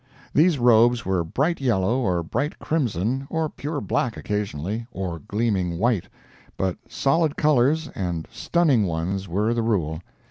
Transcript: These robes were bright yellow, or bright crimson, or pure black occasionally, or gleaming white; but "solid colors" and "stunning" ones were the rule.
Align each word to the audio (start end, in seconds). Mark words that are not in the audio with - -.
These 0.33 0.57
robes 0.57 1.05
were 1.05 1.23
bright 1.23 1.61
yellow, 1.61 1.99
or 1.99 2.23
bright 2.23 2.57
crimson, 2.57 3.27
or 3.29 3.49
pure 3.49 3.79
black 3.79 4.17
occasionally, 4.17 4.87
or 4.91 5.19
gleaming 5.19 5.77
white; 5.77 6.09
but 6.57 6.79
"solid 6.89 7.37
colors" 7.37 7.87
and 7.93 8.25
"stunning" 8.31 8.87
ones 8.87 9.27
were 9.27 9.53
the 9.53 9.61
rule. 9.61 10.01